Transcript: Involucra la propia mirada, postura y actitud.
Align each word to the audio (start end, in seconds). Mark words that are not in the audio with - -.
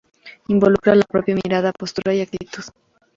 Involucra 0.47 0.95
la 0.95 1.05
propia 1.07 1.35
mirada, 1.35 1.71
postura 1.73 2.11
y 2.15 2.21
actitud. 2.21 2.63